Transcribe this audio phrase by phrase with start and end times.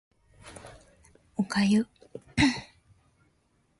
[1.37, 1.85] お粥